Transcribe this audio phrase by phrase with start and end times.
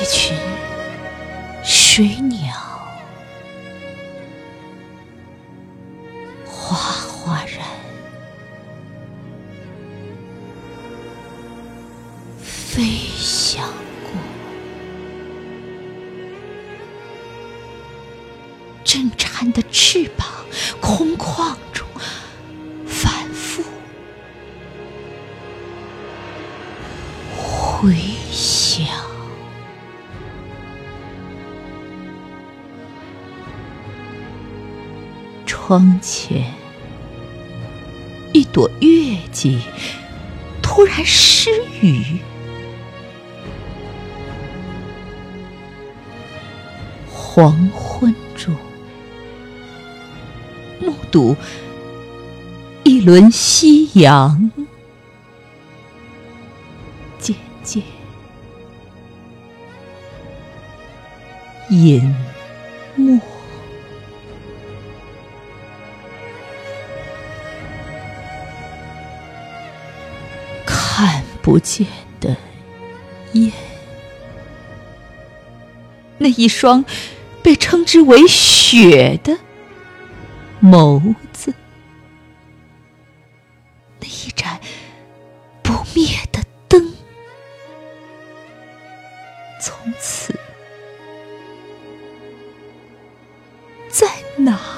[0.00, 0.36] 一群
[1.64, 2.54] 水鸟，
[6.46, 7.66] 哗哗然
[12.40, 12.84] 飞
[13.16, 13.66] 翔
[14.04, 14.12] 过，
[18.84, 20.28] 震颤的翅膀，
[20.80, 21.84] 空旷中
[22.86, 23.64] 反复
[27.36, 27.96] 回
[28.30, 28.67] 响。
[35.68, 36.46] 窗前
[38.32, 39.60] 一朵月季
[40.62, 41.50] 突然失
[41.82, 42.20] 语，
[47.12, 48.56] 黄昏中
[50.80, 51.36] 目睹
[52.82, 54.50] 一轮夕阳
[57.18, 57.82] 渐渐
[61.68, 62.02] 隐
[62.96, 63.20] 没。
[70.98, 71.86] 看不见
[72.18, 72.36] 的
[73.34, 73.52] 烟，
[76.18, 76.84] 那一双
[77.40, 79.38] 被称之为雪的
[80.60, 81.54] 眸子，
[84.00, 84.58] 那一盏
[85.62, 86.92] 不灭的灯，
[89.60, 90.34] 从此
[93.88, 94.77] 在哪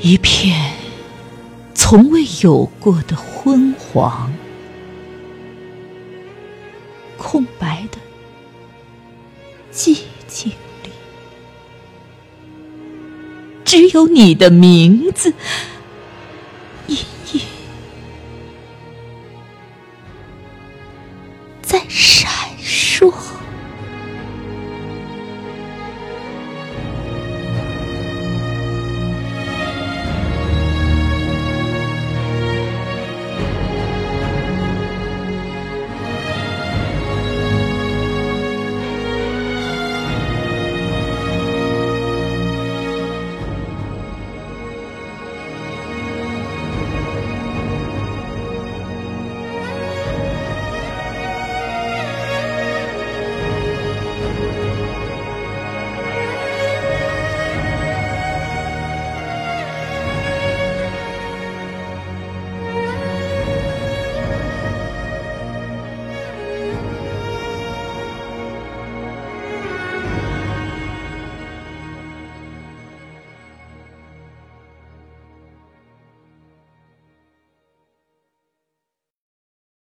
[0.00, 0.74] 一片
[1.74, 4.32] 从未有过的昏黄，
[7.16, 7.98] 空白的
[9.72, 10.52] 寂静
[10.84, 10.90] 里，
[13.64, 15.34] 只有你的名字
[16.86, 16.96] 隐
[17.32, 17.40] 隐
[21.60, 22.47] 在闪。